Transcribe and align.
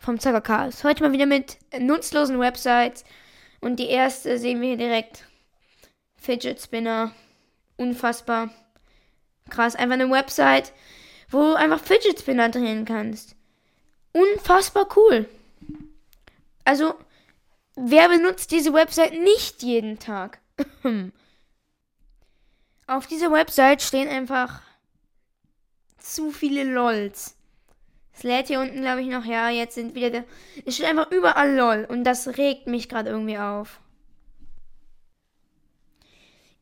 vom 0.00 0.18
Zockercast. 0.18 0.82
Heute 0.82 1.02
mal 1.02 1.12
wieder 1.12 1.26
mit 1.26 1.58
nutzlosen 1.78 2.40
Websites. 2.40 3.04
Und 3.60 3.76
die 3.78 3.88
erste 3.88 4.38
sehen 4.38 4.60
wir 4.60 4.68
hier 4.68 4.78
direkt. 4.78 5.26
Fidget 6.16 6.60
Spinner. 6.60 7.14
Unfassbar. 7.76 8.50
Krass. 9.50 9.76
Einfach 9.76 9.94
eine 9.94 10.10
Website, 10.10 10.72
wo 11.28 11.42
du 11.42 11.54
einfach 11.54 11.80
Fidget 11.80 12.18
Spinner 12.18 12.48
drehen 12.48 12.86
kannst. 12.86 13.36
Unfassbar 14.12 14.88
cool. 14.96 15.28
Also, 16.64 16.94
wer 17.76 18.08
benutzt 18.08 18.50
diese 18.50 18.72
Website 18.72 19.12
nicht 19.12 19.62
jeden 19.62 19.98
Tag? 19.98 20.40
Auf 22.86 23.06
dieser 23.06 23.30
Website 23.30 23.82
stehen 23.82 24.08
einfach 24.08 24.62
zu 25.98 26.30
viele 26.32 26.64
LOLs. 26.64 27.36
Es 28.20 28.24
lädt 28.24 28.48
hier 28.48 28.60
unten, 28.60 28.82
glaube 28.82 29.00
ich, 29.00 29.08
noch. 29.08 29.24
Ja, 29.24 29.48
jetzt 29.48 29.76
sind 29.76 29.94
wieder 29.94 30.10
der. 30.10 30.24
Es 30.66 30.74
steht 30.74 30.88
einfach 30.88 31.10
überall 31.10 31.56
LOL. 31.56 31.86
Und 31.88 32.04
das 32.04 32.36
regt 32.36 32.66
mich 32.66 32.86
gerade 32.86 33.08
irgendwie 33.08 33.38
auf. 33.38 33.80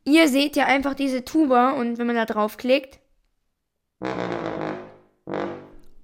Ihr 0.05 0.29
seht 0.29 0.55
ja 0.55 0.67
einfach 0.67 0.93
diese 0.93 1.25
Tuba 1.25 1.71
und 1.71 1.97
wenn 1.97 2.07
man 2.07 2.15
da 2.15 2.23
draufklickt. 2.23 3.01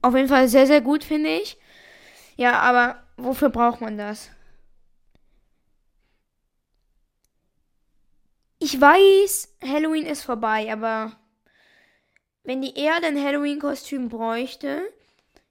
Auf 0.02 0.14
jeden 0.14 0.28
Fall 0.28 0.50
sehr, 0.50 0.68
sehr 0.68 0.82
gut, 0.82 1.06
finde 1.06 1.30
ich. 1.30 1.58
Ja, 2.36 2.60
aber 2.60 3.02
wofür 3.16 3.48
braucht 3.48 3.80
man 3.80 3.98
das? 3.98 4.30
Ich 8.60 8.82
weiß, 8.82 9.56
Halloween 9.64 10.06
ist 10.06 10.24
vorbei, 10.24 10.70
aber 10.70 11.14
wenn 12.44 12.62
die 12.62 12.76
Erde 12.78 13.08
ein 13.08 13.24
Halloween-Kostüm 13.24 14.10
bräuchte, 14.10 14.82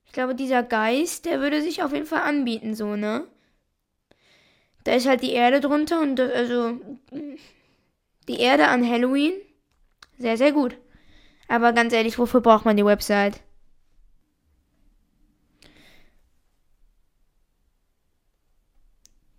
ich 0.07 0.13
glaube, 0.13 0.35
dieser 0.35 0.63
Geist, 0.63 1.25
der 1.25 1.41
würde 1.41 1.63
sich 1.63 1.83
auf 1.83 1.93
jeden 1.93 2.07
Fall 2.07 2.23
anbieten, 2.23 2.75
so, 2.75 2.97
ne? 2.97 3.27
Da 4.85 4.93
ist 4.95 5.07
halt 5.07 5.23
die 5.23 5.33
Erde 5.33 5.61
drunter 5.61 6.01
und 6.01 6.17
das, 6.17 6.31
also 6.33 6.79
die 8.29 8.39
Erde 8.41 8.69
an 8.69 8.87
Halloween, 8.89 9.33
sehr, 10.19 10.37
sehr 10.37 10.53
gut. 10.53 10.77
Aber 11.49 11.73
ganz 11.73 11.93
ehrlich, 11.93 12.19
wofür 12.19 12.41
braucht 12.43 12.65
man 12.67 12.77
die 12.77 12.85
Website? 12.87 13.41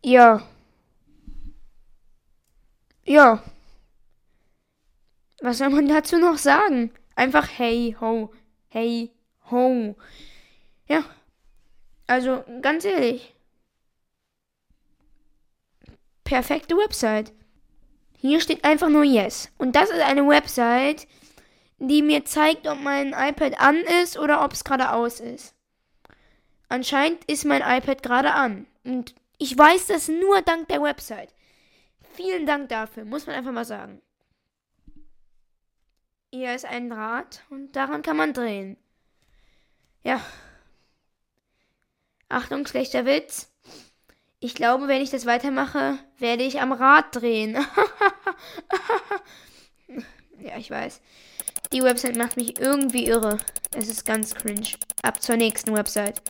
Ja. 0.03 0.43
Ja. 3.05 3.43
Was 5.41 5.59
soll 5.59 5.69
man 5.69 5.87
dazu 5.87 6.17
noch 6.17 6.37
sagen? 6.37 6.91
Einfach 7.15 7.47
hey 7.57 7.95
ho, 8.01 8.33
hey 8.67 9.11
ho. 9.51 9.95
Ja. 10.87 11.03
Also 12.07 12.43
ganz 12.61 12.85
ehrlich. 12.85 13.33
Perfekte 16.23 16.75
Website. 16.75 17.33
Hier 18.17 18.41
steht 18.41 18.63
einfach 18.63 18.89
nur 18.89 19.03
Yes. 19.03 19.51
Und 19.57 19.75
das 19.75 19.89
ist 19.89 20.01
eine 20.01 20.27
Website, 20.27 21.07
die 21.77 22.01
mir 22.01 22.25
zeigt, 22.25 22.67
ob 22.67 22.79
mein 22.79 23.13
iPad 23.13 23.59
an 23.59 23.77
ist 24.01 24.17
oder 24.17 24.43
ob 24.43 24.53
es 24.53 24.63
gerade 24.63 24.91
aus 24.91 25.19
ist. 25.19 25.53
Anscheinend 26.69 27.23
ist 27.25 27.45
mein 27.45 27.61
iPad 27.61 28.01
gerade 28.01 28.33
an. 28.33 28.65
Und 28.83 29.13
ich 29.37 29.57
weiß 29.57 29.87
das 29.87 30.07
nur 30.07 30.41
dank 30.41 30.67
der 30.69 30.81
Website. 30.81 31.33
Vielen 32.13 32.45
Dank 32.45 32.69
dafür, 32.69 33.05
muss 33.05 33.27
man 33.27 33.35
einfach 33.35 33.51
mal 33.51 33.65
sagen. 33.65 34.01
Hier 36.31 36.55
ist 36.55 36.65
ein 36.65 36.89
Draht 36.89 37.43
und 37.49 37.75
daran 37.75 38.01
kann 38.01 38.17
man 38.17 38.33
drehen. 38.33 38.77
Ja. 40.03 40.21
Achtung, 42.29 42.65
schlechter 42.65 43.05
Witz. 43.05 43.51
Ich 44.39 44.55
glaube, 44.55 44.87
wenn 44.87 45.01
ich 45.01 45.09
das 45.09 45.25
weitermache, 45.25 45.97
werde 46.17 46.43
ich 46.43 46.61
am 46.61 46.71
Rad 46.71 47.15
drehen. 47.15 47.53
ja, 50.39 50.57
ich 50.57 50.69
weiß. 50.69 51.01
Die 51.71 51.83
Website 51.83 52.15
macht 52.15 52.37
mich 52.37 52.59
irgendwie 52.59 53.07
irre. 53.07 53.37
Es 53.75 53.87
ist 53.87 54.05
ganz 54.05 54.35
cringe. 54.35 54.67
Ab 55.01 55.21
zur 55.21 55.37
nächsten 55.37 55.75
Website. 55.75 56.21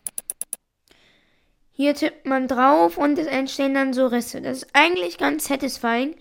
Hier 1.72 1.94
tippt 1.94 2.26
man 2.26 2.48
drauf 2.48 2.98
und 2.98 3.20
es 3.20 3.28
entstehen 3.28 3.74
dann 3.74 3.94
so 3.94 4.08
Risse. 4.08 4.42
Das 4.42 4.60
ist 4.60 4.68
eigentlich 4.74 5.18
ganz 5.18 5.48
satisfying, 5.48 6.16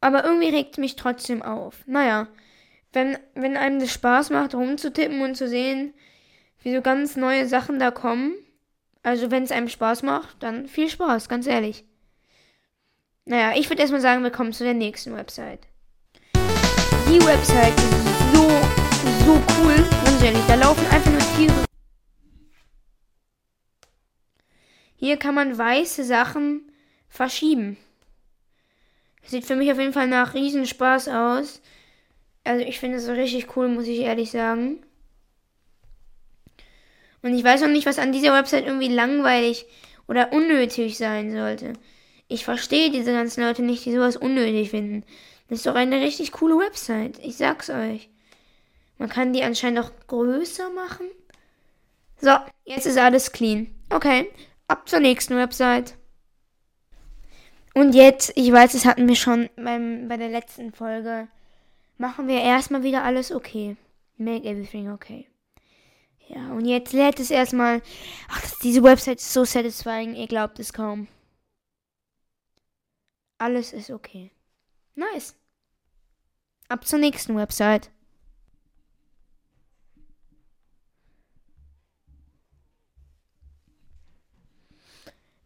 aber 0.00 0.24
irgendwie 0.24 0.50
regt 0.50 0.78
mich 0.78 0.94
trotzdem 0.94 1.42
auf. 1.42 1.82
Naja, 1.86 2.28
wenn, 2.92 3.18
wenn 3.34 3.56
einem 3.56 3.80
das 3.80 3.92
Spaß 3.92 4.30
macht, 4.30 4.54
rumzutippen 4.54 5.20
und 5.22 5.34
zu 5.34 5.48
sehen, 5.48 5.94
wie 6.62 6.74
so 6.74 6.80
ganz 6.80 7.16
neue 7.16 7.48
Sachen 7.48 7.80
da 7.80 7.90
kommen, 7.90 8.34
also 9.04 9.30
wenn 9.30 9.44
es 9.44 9.52
einem 9.52 9.68
Spaß 9.68 10.02
macht, 10.02 10.42
dann 10.42 10.66
viel 10.66 10.88
Spaß, 10.88 11.28
ganz 11.28 11.46
ehrlich. 11.46 11.84
Naja, 13.26 13.52
ich 13.56 13.68
würde 13.68 13.82
erstmal 13.82 14.00
sagen, 14.00 14.22
wir 14.22 14.30
kommen 14.30 14.52
zu 14.52 14.64
der 14.64 14.74
nächsten 14.74 15.14
Website. 15.14 15.60
Die 16.34 17.20
Website 17.24 17.74
ist 17.76 18.34
so, 18.34 18.48
so 19.24 19.42
cool, 19.58 19.76
ganz 20.04 20.22
ehrlich, 20.22 20.42
da 20.48 20.54
laufen 20.54 20.86
einfach 20.90 21.10
nur 21.10 21.20
Tiere. 21.36 21.64
Hier 24.96 25.18
kann 25.18 25.34
man 25.34 25.56
weiße 25.56 26.02
Sachen 26.02 26.72
verschieben. 27.08 27.76
Sieht 29.26 29.44
für 29.44 29.56
mich 29.56 29.70
auf 29.70 29.78
jeden 29.78 29.92
Fall 29.92 30.08
nach 30.08 30.32
Riesenspaß 30.32 31.08
aus. 31.08 31.60
Also 32.42 32.64
ich 32.64 32.80
finde 32.80 32.96
es 32.98 33.08
richtig 33.08 33.54
cool, 33.56 33.68
muss 33.68 33.86
ich 33.86 34.00
ehrlich 34.00 34.30
sagen. 34.30 34.82
Und 37.24 37.34
ich 37.34 37.42
weiß 37.42 37.62
noch 37.62 37.68
nicht, 37.68 37.86
was 37.86 37.98
an 37.98 38.12
dieser 38.12 38.34
Website 38.34 38.66
irgendwie 38.66 38.88
langweilig 38.88 39.64
oder 40.06 40.30
unnötig 40.34 40.98
sein 40.98 41.32
sollte. 41.32 41.72
Ich 42.28 42.44
verstehe 42.44 42.90
diese 42.90 43.14
ganzen 43.14 43.42
Leute 43.42 43.62
nicht, 43.62 43.82
die 43.86 43.92
sowas 43.92 44.18
unnötig 44.18 44.68
finden. 44.68 45.04
Das 45.48 45.60
ist 45.60 45.66
doch 45.66 45.74
eine 45.74 46.02
richtig 46.02 46.32
coole 46.32 46.58
Website. 46.58 47.18
Ich 47.20 47.38
sag's 47.38 47.70
euch. 47.70 48.10
Man 48.98 49.08
kann 49.08 49.32
die 49.32 49.42
anscheinend 49.42 49.78
auch 49.78 49.90
größer 50.06 50.68
machen. 50.68 51.06
So, 52.20 52.36
jetzt 52.66 52.84
ist 52.84 52.98
alles 52.98 53.32
clean. 53.32 53.74
Okay, 53.88 54.30
ab 54.68 54.86
zur 54.86 55.00
nächsten 55.00 55.34
Website. 55.34 55.94
Und 57.72 57.94
jetzt, 57.94 58.34
ich 58.36 58.52
weiß, 58.52 58.72
das 58.72 58.84
hatten 58.84 59.08
wir 59.08 59.16
schon 59.16 59.48
beim, 59.56 60.08
bei 60.08 60.18
der 60.18 60.28
letzten 60.28 60.72
Folge 60.72 61.28
machen 61.96 62.28
wir 62.28 62.42
erstmal 62.42 62.82
wieder 62.82 63.02
alles 63.02 63.32
okay. 63.32 63.78
Make 64.18 64.46
everything 64.46 64.92
okay. 64.92 65.26
Ja, 66.28 66.52
und 66.52 66.64
jetzt 66.64 66.92
lädt 66.92 67.20
es 67.20 67.30
erstmal. 67.30 67.82
Ach, 68.28 68.50
diese 68.62 68.82
Website 68.82 69.18
ist 69.18 69.32
so 69.32 69.44
satisfying, 69.44 70.14
ihr 70.14 70.26
glaubt 70.26 70.58
es 70.58 70.72
kaum. 70.72 71.08
Alles 73.38 73.72
ist 73.72 73.90
okay. 73.90 74.30
Nice. 74.94 75.34
Ab 76.68 76.86
zur 76.86 76.98
nächsten 76.98 77.36
Website. 77.36 77.90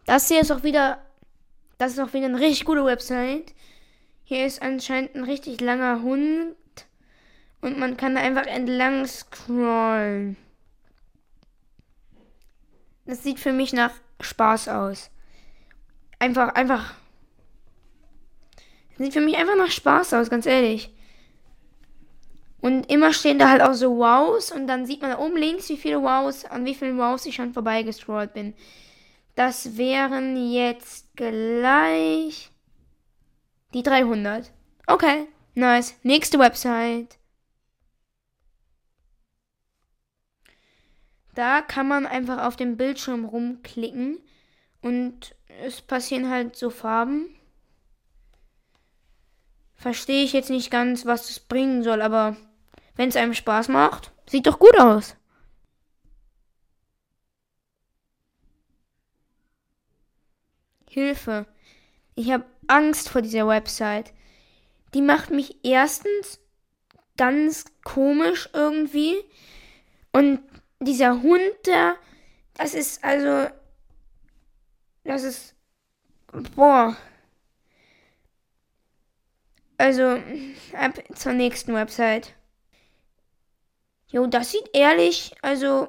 Das 0.06 0.28
hier 0.28 0.40
ist 0.40 0.50
auch 0.52 0.62
wieder. 0.62 1.04
Das 1.76 1.92
ist 1.92 1.98
auch 1.98 2.12
wieder 2.12 2.26
eine 2.26 2.40
richtig 2.40 2.64
gute 2.64 2.84
Website. 2.84 3.54
Hier 4.24 4.46
ist 4.46 4.62
anscheinend 4.62 5.14
ein 5.14 5.24
richtig 5.24 5.60
langer 5.60 6.02
Hund. 6.02 6.56
Und 7.60 7.78
man 7.78 7.96
kann 7.96 8.14
da 8.14 8.20
einfach 8.20 8.46
entlang 8.46 9.06
scrollen. 9.06 10.36
Das 13.08 13.22
sieht 13.22 13.40
für 13.40 13.54
mich 13.54 13.72
nach 13.72 13.92
Spaß 14.20 14.68
aus. 14.68 15.10
Einfach, 16.18 16.54
einfach. 16.54 16.94
Das 18.90 18.98
sieht 18.98 19.14
für 19.14 19.22
mich 19.22 19.38
einfach 19.38 19.56
nach 19.56 19.70
Spaß 19.70 20.12
aus, 20.12 20.28
ganz 20.28 20.44
ehrlich. 20.44 20.94
Und 22.60 22.92
immer 22.92 23.14
stehen 23.14 23.38
da 23.38 23.48
halt 23.48 23.62
auch 23.62 23.72
so 23.72 23.96
Wows 23.96 24.52
und 24.52 24.66
dann 24.66 24.84
sieht 24.84 25.00
man 25.00 25.12
da 25.12 25.18
oben 25.20 25.38
links, 25.38 25.70
wie 25.70 25.78
viele 25.78 26.02
Wows, 26.02 26.44
an 26.44 26.66
wie 26.66 26.74
vielen 26.74 26.98
Wows 26.98 27.24
ich 27.24 27.36
schon 27.36 27.54
vorbeigestrollt 27.54 28.34
bin. 28.34 28.52
Das 29.36 29.78
wären 29.78 30.52
jetzt 30.52 31.16
gleich 31.16 32.50
die 33.72 33.82
300. 33.82 34.52
Okay, 34.86 35.28
nice. 35.54 35.94
Nächste 36.02 36.38
Website. 36.38 37.16
Da 41.38 41.62
kann 41.62 41.86
man 41.86 42.04
einfach 42.04 42.44
auf 42.44 42.56
dem 42.56 42.76
Bildschirm 42.76 43.24
rumklicken 43.24 44.18
und 44.82 45.36
es 45.62 45.80
passieren 45.80 46.28
halt 46.28 46.56
so 46.56 46.68
Farben. 46.68 47.32
Verstehe 49.76 50.24
ich 50.24 50.32
jetzt 50.32 50.50
nicht 50.50 50.68
ganz, 50.68 51.06
was 51.06 51.28
das 51.28 51.38
bringen 51.38 51.84
soll, 51.84 52.02
aber 52.02 52.36
wenn 52.96 53.08
es 53.08 53.14
einem 53.14 53.34
Spaß 53.34 53.68
macht, 53.68 54.10
sieht 54.28 54.48
doch 54.48 54.58
gut 54.58 54.76
aus. 54.80 55.14
Hilfe. 60.90 61.46
Ich 62.16 62.32
habe 62.32 62.46
Angst 62.66 63.10
vor 63.10 63.22
dieser 63.22 63.46
Website. 63.46 64.12
Die 64.92 65.02
macht 65.02 65.30
mich 65.30 65.64
erstens 65.64 66.40
ganz 67.16 67.66
komisch 67.84 68.48
irgendwie. 68.52 69.14
Und 70.10 70.40
dieser 70.80 71.22
Hund 71.22 71.52
da, 71.64 71.96
das 72.54 72.74
ist 72.74 73.02
also. 73.04 73.50
Das 75.04 75.22
ist. 75.22 75.54
Boah. 76.54 76.96
Also, 79.78 80.18
ab 80.76 80.98
zur 81.14 81.32
nächsten 81.32 81.72
Website. 81.72 82.34
Jo, 84.08 84.26
das 84.26 84.50
sieht 84.50 84.70
ehrlich, 84.74 85.34
also, 85.42 85.88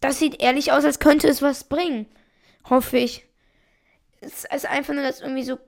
das 0.00 0.18
sieht 0.18 0.42
ehrlich 0.42 0.72
aus, 0.72 0.84
als 0.84 0.98
könnte 0.98 1.28
es 1.28 1.40
was 1.42 1.64
bringen. 1.64 2.06
Hoffe 2.68 2.98
ich. 2.98 3.24
Es 4.20 4.44
ist 4.44 4.66
einfach 4.66 4.92
nur 4.92 5.02
das 5.02 5.20
irgendwie 5.20 5.44
so 5.44 5.58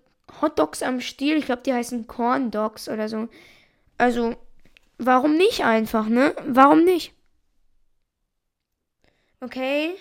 Hotdogs 0.42 0.82
am 0.82 1.00
Stiel. 1.00 1.36
Ich 1.36 1.46
glaube, 1.46 1.62
die 1.62 1.72
heißen 1.72 2.06
Corn 2.06 2.50
Dogs 2.50 2.88
oder 2.88 3.08
so. 3.08 3.28
Also, 3.96 4.36
warum 4.98 5.36
nicht 5.36 5.64
einfach, 5.64 6.06
ne? 6.08 6.34
Warum 6.46 6.84
nicht? 6.84 7.14
Okay. 9.40 9.96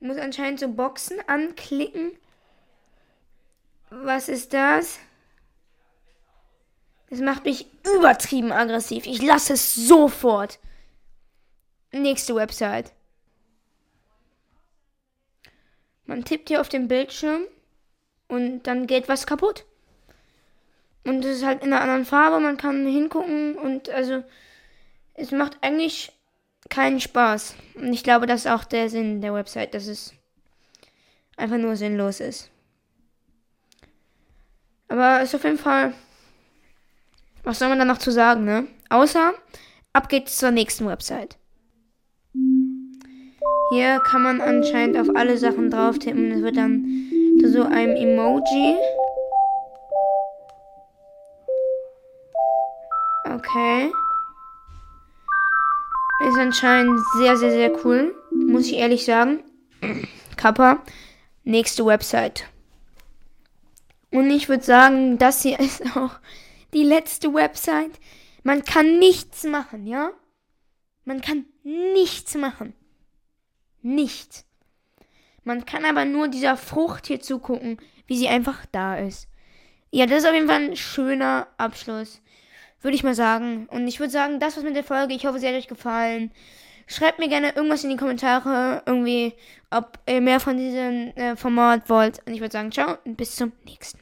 Muss 0.00 0.18
anscheinend 0.18 0.60
so 0.60 0.68
Boxen 0.68 1.18
anklicken. 1.26 2.12
Was 3.90 4.28
ist 4.28 4.52
das? 4.52 4.98
Das 7.10 7.20
macht 7.20 7.44
mich 7.44 7.66
übertrieben 7.84 8.52
aggressiv. 8.52 9.06
Ich 9.06 9.20
lasse 9.20 9.52
es 9.52 9.74
sofort. 9.74 10.58
Nächste 11.92 12.34
Website. 12.34 12.92
Man 16.06 16.24
tippt 16.24 16.48
hier 16.48 16.60
auf 16.60 16.68
dem 16.68 16.88
Bildschirm 16.88 17.42
und 18.28 18.62
dann 18.62 18.86
geht 18.86 19.08
was 19.08 19.26
kaputt. 19.26 19.66
Und 21.04 21.24
es 21.24 21.38
ist 21.38 21.44
halt 21.44 21.62
in 21.62 21.72
einer 21.72 21.82
anderen 21.82 22.04
Farbe, 22.04 22.40
man 22.40 22.56
kann 22.56 22.86
hingucken 22.86 23.58
und 23.58 23.90
also 23.90 24.24
es 25.14 25.30
macht 25.30 25.58
eigentlich 25.60 26.12
keinen 26.68 27.00
Spaß. 27.00 27.54
Und 27.74 27.92
ich 27.92 28.04
glaube, 28.04 28.26
das 28.26 28.44
ist 28.44 28.50
auch 28.50 28.64
der 28.64 28.88
Sinn 28.88 29.20
der 29.20 29.34
Website, 29.34 29.74
dass 29.74 29.86
es 29.86 30.14
einfach 31.36 31.58
nur 31.58 31.76
sinnlos 31.76 32.20
ist. 32.20 32.50
Aber 34.88 35.22
ist 35.22 35.34
auf 35.34 35.44
jeden 35.44 35.58
Fall. 35.58 35.94
Was 37.44 37.58
soll 37.58 37.68
man 37.68 37.78
da 37.78 37.84
noch 37.84 37.98
zu 37.98 38.10
sagen, 38.12 38.44
ne? 38.44 38.66
Außer, 38.88 39.32
ab 39.92 40.08
geht's 40.08 40.36
zur 40.36 40.50
nächsten 40.50 40.86
Website. 40.86 41.36
Hier 43.70 44.00
kann 44.00 44.22
man 44.22 44.40
anscheinend 44.40 44.98
auf 44.98 45.08
alle 45.16 45.38
Sachen 45.38 45.70
drauf 45.70 45.98
tippen. 45.98 46.30
Es 46.30 46.42
wird 46.42 46.56
dann 46.56 46.84
zu 47.40 47.50
so 47.50 47.62
einem 47.62 47.96
Emoji. 47.96 48.76
Okay. 53.24 53.90
Ist 56.28 56.38
anscheinend 56.38 57.00
sehr, 57.18 57.36
sehr, 57.36 57.50
sehr 57.50 57.84
cool. 57.84 58.14
Muss 58.30 58.66
ich 58.66 58.74
ehrlich 58.74 59.04
sagen. 59.04 59.42
Kappa. 60.36 60.82
Nächste 61.44 61.84
Website. 61.84 62.44
Und 64.12 64.30
ich 64.30 64.48
würde 64.48 64.62
sagen, 64.62 65.18
das 65.18 65.42
hier 65.42 65.58
ist 65.60 65.96
auch 65.96 66.12
die 66.72 66.84
letzte 66.84 67.34
Website. 67.34 67.92
Man 68.44 68.64
kann 68.64 68.98
nichts 68.98 69.44
machen, 69.44 69.86
ja? 69.86 70.10
Man 71.04 71.20
kann 71.20 71.46
nichts 71.64 72.34
machen. 72.36 72.74
Nichts. 73.82 74.44
Man 75.44 75.66
kann 75.66 75.84
aber 75.84 76.04
nur 76.04 76.28
dieser 76.28 76.56
Frucht 76.56 77.08
hier 77.08 77.20
zugucken, 77.20 77.78
wie 78.06 78.16
sie 78.16 78.28
einfach 78.28 78.64
da 78.70 78.96
ist. 78.96 79.28
Ja, 79.90 80.06
das 80.06 80.22
ist 80.22 80.28
auf 80.28 80.34
jeden 80.34 80.48
Fall 80.48 80.62
ein 80.62 80.76
schöner 80.76 81.48
Abschluss. 81.58 82.22
Würde 82.82 82.96
ich 82.96 83.04
mal 83.04 83.14
sagen. 83.14 83.66
Und 83.70 83.86
ich 83.86 84.00
würde 84.00 84.12
sagen, 84.12 84.40
das 84.40 84.56
war's 84.56 84.64
mit 84.64 84.76
der 84.76 84.84
Folge. 84.84 85.14
Ich 85.14 85.26
hoffe, 85.26 85.38
sie 85.38 85.46
hat 85.46 85.54
euch 85.54 85.68
gefallen. 85.68 86.32
Schreibt 86.86 87.20
mir 87.20 87.28
gerne 87.28 87.54
irgendwas 87.54 87.84
in 87.84 87.90
die 87.90 87.96
Kommentare, 87.96 88.82
irgendwie, 88.86 89.34
ob 89.70 89.98
ihr 90.06 90.20
mehr 90.20 90.40
von 90.40 90.56
diesem 90.56 91.12
äh, 91.16 91.36
Format 91.36 91.88
wollt. 91.88 92.20
Und 92.26 92.34
ich 92.34 92.40
würde 92.40 92.52
sagen, 92.52 92.72
ciao 92.72 92.98
und 93.04 93.16
bis 93.16 93.36
zum 93.36 93.52
nächsten 93.64 94.01